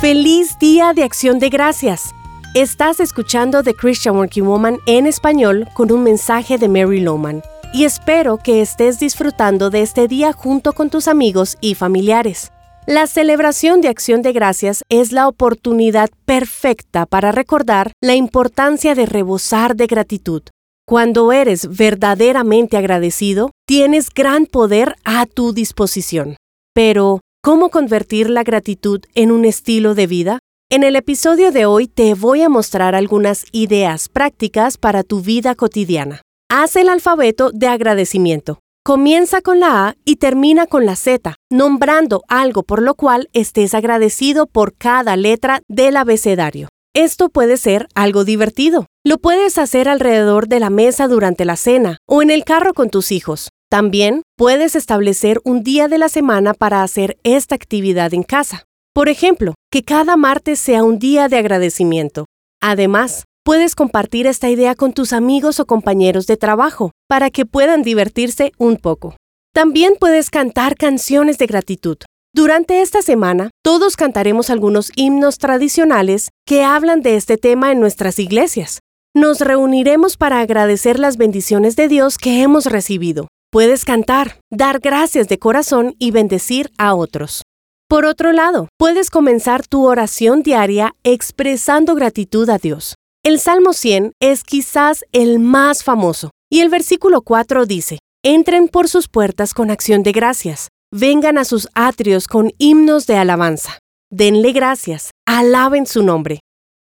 [0.00, 2.14] Feliz Día de Acción de Gracias.
[2.54, 7.42] Estás escuchando The Christian Working Woman en español con un mensaje de Mary Lowman
[7.74, 12.52] y espero que estés disfrutando de este día junto con tus amigos y familiares.
[12.86, 19.04] La celebración de acción de gracias es la oportunidad perfecta para recordar la importancia de
[19.04, 20.42] rebosar de gratitud.
[20.86, 26.36] Cuando eres verdaderamente agradecido, tienes gran poder a tu disposición.
[26.72, 27.18] Pero,
[27.48, 30.38] ¿cómo convertir la gratitud en un estilo de vida?
[30.68, 35.54] En el episodio de hoy te voy a mostrar algunas ideas prácticas para tu vida
[35.54, 36.20] cotidiana.
[36.50, 38.58] Haz el alfabeto de agradecimiento.
[38.84, 43.72] Comienza con la A y termina con la Z, nombrando algo por lo cual estés
[43.72, 46.68] agradecido por cada letra del abecedario.
[46.94, 48.84] Esto puede ser algo divertido.
[49.06, 52.90] Lo puedes hacer alrededor de la mesa durante la cena o en el carro con
[52.90, 53.48] tus hijos.
[53.70, 58.64] También puedes establecer un día de la semana para hacer esta actividad en casa.
[58.94, 62.24] Por ejemplo, que cada martes sea un día de agradecimiento.
[62.62, 67.82] Además, puedes compartir esta idea con tus amigos o compañeros de trabajo para que puedan
[67.82, 69.16] divertirse un poco.
[69.52, 71.98] También puedes cantar canciones de gratitud.
[72.34, 78.18] Durante esta semana, todos cantaremos algunos himnos tradicionales que hablan de este tema en nuestras
[78.18, 78.80] iglesias.
[79.14, 83.28] Nos reuniremos para agradecer las bendiciones de Dios que hemos recibido.
[83.50, 87.44] Puedes cantar, dar gracias de corazón y bendecir a otros.
[87.88, 92.94] Por otro lado, puedes comenzar tu oración diaria expresando gratitud a Dios.
[93.24, 98.86] El Salmo 100 es quizás el más famoso, y el versículo 4 dice, Entren por
[98.86, 103.78] sus puertas con acción de gracias, vengan a sus atrios con himnos de alabanza,
[104.10, 106.40] denle gracias, alaben su nombre.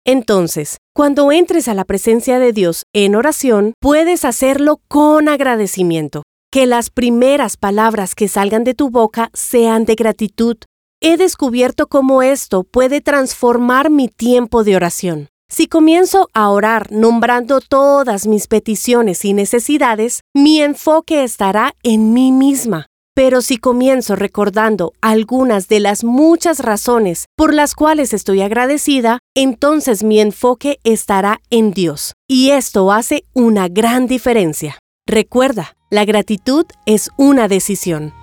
[0.06, 6.22] Entonces, cuando entres a la presencia de Dios en oración, puedes hacerlo con agradecimiento.
[6.54, 10.56] Que las primeras palabras que salgan de tu boca sean de gratitud.
[11.00, 15.26] He descubierto cómo esto puede transformar mi tiempo de oración.
[15.50, 22.30] Si comienzo a orar nombrando todas mis peticiones y necesidades, mi enfoque estará en mí
[22.30, 22.86] misma.
[23.16, 30.04] Pero si comienzo recordando algunas de las muchas razones por las cuales estoy agradecida, entonces
[30.04, 32.12] mi enfoque estará en Dios.
[32.28, 34.78] Y esto hace una gran diferencia.
[35.06, 38.14] Recuerda, la gratitud es una decisión.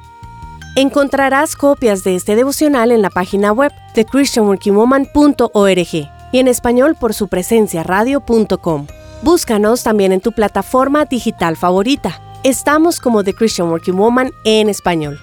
[0.76, 7.14] Encontrarás copias de este devocional en la página web de christianworkingwoman.org y en español por
[7.14, 8.88] su presencia radio.com.
[9.22, 12.20] Búscanos también en tu plataforma digital favorita.
[12.44, 15.20] Estamos como The Christian Working Woman en español.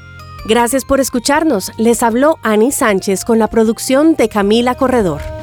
[0.47, 1.73] Gracias por escucharnos.
[1.77, 5.38] Les habló Annie Sánchez con la producción de Camila Corredor.